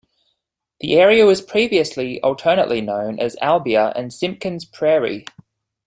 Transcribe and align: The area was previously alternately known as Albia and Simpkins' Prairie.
The 0.79 0.95
area 0.95 1.27
was 1.27 1.43
previously 1.43 2.19
alternately 2.23 2.81
known 2.81 3.19
as 3.19 3.35
Albia 3.35 3.93
and 3.95 4.11
Simpkins' 4.11 4.65
Prairie. 4.65 5.25